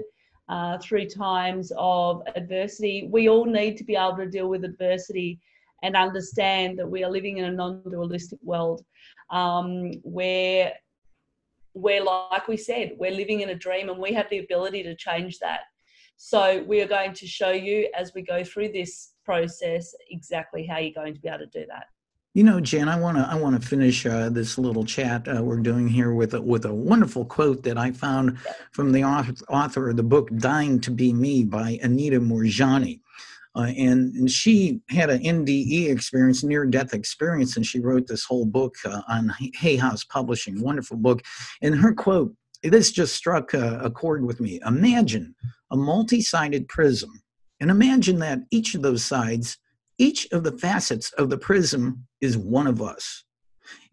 uh, 0.49 0.77
through 0.79 1.07
times 1.07 1.71
of 1.77 2.23
adversity. 2.35 3.07
We 3.09 3.29
all 3.29 3.45
need 3.45 3.77
to 3.77 3.83
be 3.83 3.95
able 3.95 4.17
to 4.17 4.25
deal 4.25 4.49
with 4.49 4.65
adversity 4.65 5.39
and 5.83 5.95
understand 5.95 6.77
that 6.79 6.89
we 6.89 7.03
are 7.05 7.11
living 7.11 7.37
in 7.37 7.45
a 7.45 7.51
non-dualistic 7.51 8.39
world 8.43 8.83
um, 9.29 9.91
where 10.03 10.73
where 11.73 12.03
like 12.03 12.47
we 12.47 12.57
said 12.57 12.93
we're 12.97 13.11
living 13.11 13.41
in 13.41 13.49
a 13.49 13.55
dream 13.55 13.89
and 13.89 13.99
we 13.99 14.13
have 14.13 14.29
the 14.29 14.39
ability 14.39 14.83
to 14.83 14.95
change 14.95 15.39
that. 15.39 15.61
So 16.17 16.63
we 16.67 16.81
are 16.81 16.87
going 16.87 17.13
to 17.13 17.27
show 17.27 17.51
you 17.51 17.89
as 17.97 18.13
we 18.13 18.21
go 18.21 18.43
through 18.43 18.73
this 18.73 19.13
process 19.23 19.93
exactly 20.09 20.65
how 20.65 20.79
you're 20.79 20.93
going 20.93 21.13
to 21.13 21.19
be 21.21 21.29
able 21.29 21.39
to 21.39 21.45
do 21.47 21.65
that. 21.69 21.85
You 22.33 22.43
know, 22.43 22.59
Jen, 22.59 22.87
I 22.87 22.99
want 22.99 23.17
to 23.17 23.27
I 23.27 23.35
want 23.35 23.59
to 23.59 23.67
finish 23.67 24.05
uh, 24.05 24.29
this 24.29 24.57
little 24.57 24.85
chat 24.85 25.27
uh, 25.27 25.41
we're 25.43 25.57
doing 25.57 25.87
here 25.87 26.13
with 26.13 26.35
a, 26.35 26.41
with 26.41 26.65
a 26.65 26.73
wonderful 26.73 27.25
quote 27.25 27.63
that 27.63 27.77
I 27.77 27.91
found 27.91 28.37
from 28.71 28.91
the 28.91 29.03
author, 29.03 29.33
author 29.49 29.89
of 29.89 29.97
the 29.97 30.03
book 30.03 30.29
"Dying 30.37 30.79
to 30.81 30.91
Be 30.91 31.11
Me" 31.11 31.43
by 31.43 31.79
Anita 31.81 32.19
Moorjani. 32.19 33.01
Uh, 33.59 33.71
and, 33.77 34.15
and, 34.15 34.31
she 34.31 34.79
had 34.89 35.09
an 35.09 35.21
NDE 35.21 35.89
experience, 35.89 36.43
near 36.43 36.65
death 36.65 36.93
experience, 36.93 37.57
and 37.57 37.65
she 37.65 37.79
wrote 37.79 38.07
this 38.07 38.23
whole 38.23 38.45
book 38.45 38.75
uh, 38.85 39.01
on 39.07 39.33
Hay 39.55 39.75
House 39.75 40.03
Publishing, 40.03 40.61
wonderful 40.61 40.97
book. 40.97 41.21
And 41.61 41.75
her 41.75 41.93
quote, 41.93 42.33
this 42.63 42.91
just 42.91 43.15
struck 43.15 43.53
a, 43.53 43.79
a 43.79 43.91
chord 43.91 44.23
with 44.23 44.39
me. 44.39 44.59
Imagine 44.65 45.35
a 45.71 45.77
multi 45.77 46.21
sided 46.21 46.67
prism, 46.67 47.09
and 47.59 47.69
imagine 47.69 48.19
that 48.19 48.39
each 48.51 48.75
of 48.75 48.81
those 48.81 49.03
sides 49.03 49.57
each 49.99 50.31
of 50.31 50.43
the 50.43 50.53
facets 50.53 51.11
of 51.13 51.29
the 51.29 51.37
prism 51.37 52.07
is 52.21 52.37
one 52.37 52.67
of 52.67 52.81
us. 52.81 53.25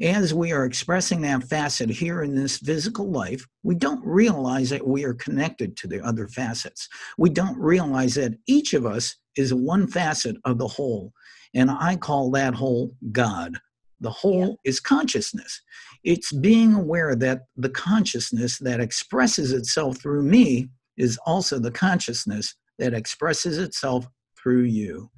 As 0.00 0.32
we 0.32 0.52
are 0.52 0.64
expressing 0.64 1.20
that 1.22 1.44
facet 1.44 1.90
here 1.90 2.22
in 2.22 2.34
this 2.34 2.58
physical 2.58 3.10
life, 3.10 3.46
we 3.62 3.74
don't 3.74 4.02
realize 4.06 4.70
that 4.70 4.86
we 4.86 5.04
are 5.04 5.12
connected 5.12 5.76
to 5.76 5.88
the 5.88 6.00
other 6.02 6.28
facets. 6.28 6.88
We 7.18 7.28
don't 7.28 7.58
realize 7.58 8.14
that 8.14 8.38
each 8.46 8.72
of 8.72 8.86
us 8.86 9.16
is 9.36 9.54
one 9.54 9.86
facet 9.86 10.36
of 10.44 10.58
the 10.58 10.68
whole. 10.68 11.12
And 11.54 11.70
I 11.70 11.96
call 11.96 12.30
that 12.32 12.54
whole 12.54 12.94
God. 13.12 13.56
The 14.00 14.10
whole 14.10 14.58
yeah. 14.64 14.70
is 14.70 14.80
consciousness. 14.80 15.62
It's 16.04 16.32
being 16.32 16.74
aware 16.74 17.16
that 17.16 17.42
the 17.56 17.70
consciousness 17.70 18.58
that 18.58 18.80
expresses 18.80 19.52
itself 19.52 19.98
through 19.98 20.22
me 20.22 20.68
is 20.96 21.18
also 21.26 21.58
the 21.58 21.70
consciousness 21.70 22.54
that 22.78 22.94
expresses 22.94 23.58
itself 23.58 24.06
through 24.36 24.64
you 24.64 25.10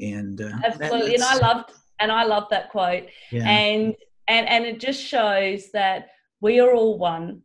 and 0.00 0.40
uh, 0.40 0.50
absolutely 0.64 1.14
and 1.14 1.22
i 1.22 1.36
loved 1.36 1.72
and 2.00 2.10
i 2.10 2.24
love 2.24 2.44
that 2.50 2.70
quote 2.70 3.04
yeah. 3.30 3.48
and 3.48 3.94
and 4.28 4.48
and 4.48 4.64
it 4.64 4.80
just 4.80 5.00
shows 5.00 5.70
that 5.72 6.08
we 6.40 6.60
are 6.60 6.74
all 6.74 6.98
one 6.98 7.42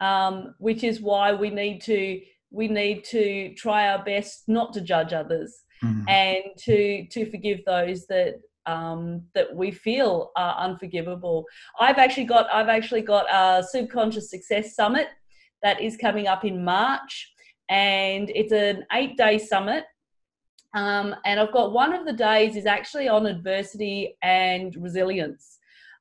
um, 0.00 0.54
which 0.58 0.82
is 0.82 1.00
why 1.00 1.32
we 1.32 1.50
need 1.50 1.80
to 1.82 2.20
we 2.54 2.68
need 2.68 3.04
to 3.04 3.52
try 3.54 3.88
our 3.88 4.04
best 4.04 4.44
not 4.48 4.72
to 4.72 4.80
judge 4.80 5.12
others 5.12 5.62
mm. 5.82 6.08
and 6.08 6.44
to 6.58 7.06
to 7.08 7.30
forgive 7.30 7.64
those 7.64 8.06
that 8.06 8.40
um, 8.66 9.22
that 9.34 9.54
we 9.54 9.70
feel 9.70 10.30
are 10.36 10.56
unforgivable. 10.58 11.44
I've 11.78 11.98
actually 11.98 12.24
got 12.24 12.46
I've 12.52 12.68
actually 12.68 13.02
got 13.02 13.26
a 13.30 13.62
subconscious 13.62 14.30
success 14.30 14.74
summit 14.74 15.08
that 15.62 15.80
is 15.80 15.96
coming 15.96 16.26
up 16.26 16.44
in 16.44 16.64
March, 16.64 17.32
and 17.68 18.30
it's 18.34 18.52
an 18.52 18.84
eight 18.92 19.16
day 19.16 19.38
summit 19.38 19.84
um, 20.74 21.14
and 21.24 21.38
I've 21.38 21.52
got 21.52 21.72
one 21.72 21.94
of 21.94 22.04
the 22.04 22.12
days 22.12 22.56
is 22.56 22.66
actually 22.66 23.08
on 23.08 23.26
adversity 23.26 24.16
and 24.22 24.74
resilience. 24.76 25.58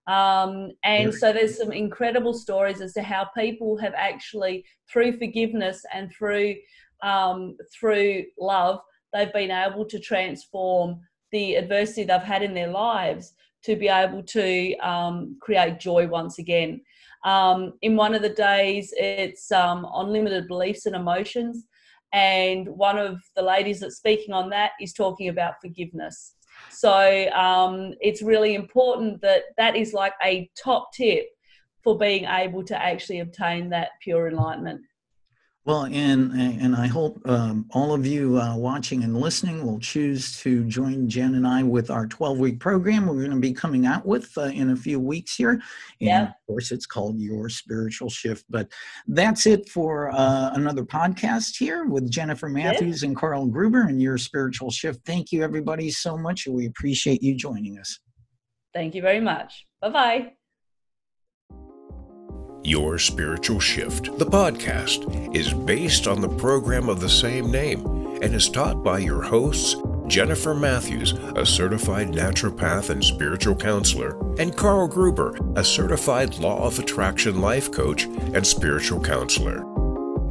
Um, 0.07 0.71
and 0.83 1.13
so 1.13 1.31
there's 1.31 1.57
some 1.57 1.71
incredible 1.71 2.33
stories 2.33 2.81
as 2.81 2.93
to 2.93 3.01
how 3.01 3.29
people 3.37 3.77
have 3.77 3.93
actually, 3.95 4.65
through 4.91 5.17
forgiveness 5.17 5.83
and 5.93 6.11
through 6.11 6.55
um, 7.01 7.57
through 7.77 8.23
love, 8.39 8.79
they've 9.13 9.33
been 9.33 9.51
able 9.51 9.85
to 9.85 9.99
transform 9.99 11.01
the 11.31 11.55
adversity 11.55 12.03
they've 12.05 12.21
had 12.21 12.43
in 12.43 12.53
their 12.53 12.69
lives 12.69 13.33
to 13.63 13.75
be 13.75 13.87
able 13.87 14.23
to 14.23 14.75
um, 14.77 15.37
create 15.41 15.79
joy 15.79 16.07
once 16.07 16.39
again. 16.39 16.81
Um, 17.25 17.73
in 17.81 17.95
one 17.95 18.13
of 18.13 18.21
the 18.21 18.29
days, 18.29 18.93
it's 18.97 19.51
um, 19.51 19.85
on 19.85 20.11
limited 20.11 20.47
beliefs 20.47 20.85
and 20.85 20.95
emotions. 20.95 21.65
And 22.11 22.67
one 22.67 22.99
of 22.99 23.21
the 23.35 23.41
ladies 23.41 23.79
that's 23.79 23.97
speaking 23.97 24.33
on 24.33 24.49
that 24.51 24.71
is 24.79 24.93
talking 24.93 25.29
about 25.29 25.55
forgiveness. 25.61 26.35
So 26.69 27.29
um, 27.31 27.93
it's 28.01 28.21
really 28.21 28.55
important 28.55 29.21
that 29.21 29.43
that 29.57 29.75
is 29.75 29.93
like 29.93 30.13
a 30.23 30.49
top 30.57 30.93
tip 30.93 31.27
for 31.83 31.97
being 31.97 32.25
able 32.25 32.63
to 32.63 32.81
actually 32.81 33.19
obtain 33.19 33.69
that 33.69 33.91
pure 34.01 34.27
enlightenment. 34.27 34.81
Well, 35.65 35.85
and 35.85 36.33
and 36.33 36.75
I 36.75 36.87
hope 36.87 37.21
um, 37.25 37.65
all 37.71 37.93
of 37.93 38.05
you 38.05 38.37
uh, 38.37 38.57
watching 38.57 39.03
and 39.03 39.15
listening 39.15 39.65
will 39.65 39.79
choose 39.79 40.37
to 40.41 40.65
join 40.65 41.07
Jen 41.07 41.35
and 41.35 41.47
I 41.47 41.63
with 41.63 41.89
our 41.89 42.05
12 42.05 42.37
week 42.37 42.59
program 42.59 43.07
we're 43.07 43.15
going 43.15 43.31
to 43.31 43.37
be 43.37 43.53
coming 43.53 43.85
out 43.85 44.05
with 44.05 44.29
uh, 44.37 44.43
in 44.43 44.71
a 44.71 44.75
few 44.75 44.99
weeks 44.99 45.37
here. 45.37 45.51
And 45.51 45.61
yeah. 45.99 46.23
of 46.23 46.33
course, 46.47 46.71
it's 46.71 46.85
called 46.85 47.17
Your 47.17 47.47
Spiritual 47.47 48.09
Shift. 48.09 48.43
But 48.49 48.69
that's 49.07 49.45
it 49.45 49.69
for 49.69 50.11
uh, 50.11 50.51
another 50.53 50.83
podcast 50.83 51.55
here 51.57 51.85
with 51.85 52.11
Jennifer 52.11 52.49
Matthews 52.49 53.03
and 53.03 53.15
Karl 53.15 53.45
Gruber 53.45 53.83
and 53.83 54.01
Your 54.01 54.17
Spiritual 54.17 54.69
Shift. 54.69 55.05
Thank 55.05 55.31
you, 55.31 55.43
everybody, 55.43 55.89
so 55.91 56.17
much. 56.17 56.45
We 56.45 56.65
appreciate 56.65 57.23
you 57.23 57.35
joining 57.35 57.79
us. 57.79 57.99
Thank 58.73 58.95
you 58.95 59.01
very 59.01 59.21
much. 59.21 59.65
Bye 59.81 59.89
bye. 59.89 60.33
Your 62.65 62.97
Spiritual 62.97 63.59
Shift, 63.59 64.17
the 64.17 64.25
podcast, 64.25 65.35
is 65.35 65.51
based 65.51 66.07
on 66.07 66.21
the 66.21 66.29
program 66.29 66.87
of 66.87 67.01
the 67.01 67.09
same 67.09 67.51
name 67.51 67.85
and 68.21 68.33
is 68.33 68.47
taught 68.47 68.81
by 68.81 68.99
your 68.99 69.21
hosts, 69.21 69.75
Jennifer 70.07 70.53
Matthews, 70.53 71.11
a 71.35 71.45
certified 71.45 72.07
naturopath 72.13 72.89
and 72.89 73.03
spiritual 73.03 73.55
counselor, 73.55 74.17
and 74.39 74.55
Karl 74.55 74.87
Gruber, 74.87 75.37
a 75.57 75.63
certified 75.63 76.39
law 76.39 76.65
of 76.65 76.79
attraction 76.79 77.41
life 77.41 77.69
coach 77.69 78.05
and 78.05 78.47
spiritual 78.47 79.01
counselor. 79.01 79.65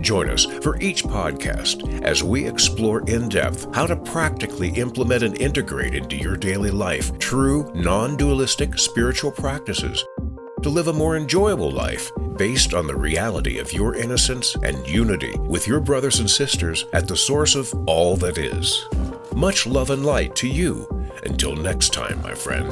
Join 0.00 0.30
us 0.30 0.46
for 0.46 0.80
each 0.80 1.04
podcast 1.04 2.02
as 2.02 2.24
we 2.24 2.48
explore 2.48 3.02
in 3.10 3.28
depth 3.28 3.66
how 3.74 3.86
to 3.86 3.94
practically 3.94 4.70
implement 4.70 5.22
and 5.22 5.38
integrate 5.38 5.94
into 5.94 6.16
your 6.16 6.38
daily 6.38 6.70
life 6.70 7.18
true, 7.18 7.70
non 7.74 8.16
dualistic 8.16 8.78
spiritual 8.78 9.32
practices 9.32 10.02
to 10.62 10.70
live 10.70 10.86
a 10.86 10.92
more 10.92 11.16
enjoyable 11.16 11.70
life 11.70 12.10
based 12.42 12.74
on 12.74 12.88
the 12.88 12.96
reality 12.96 13.60
of 13.60 13.72
your 13.72 13.94
innocence 13.94 14.56
and 14.64 14.84
unity 14.88 15.32
with 15.42 15.68
your 15.68 15.78
brothers 15.78 16.18
and 16.18 16.28
sisters 16.28 16.84
at 16.92 17.06
the 17.06 17.16
source 17.16 17.54
of 17.54 17.72
all 17.86 18.16
that 18.16 18.36
is. 18.36 18.88
Much 19.36 19.64
love 19.64 19.90
and 19.90 20.04
light 20.04 20.34
to 20.34 20.48
you. 20.48 20.88
Until 21.24 21.54
next 21.54 21.92
time, 21.92 22.20
my 22.20 22.34
friend. 22.34 22.66